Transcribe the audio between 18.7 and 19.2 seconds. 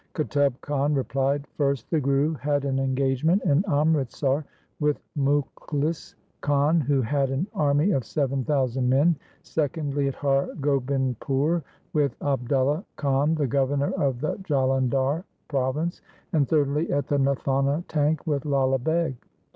Beg.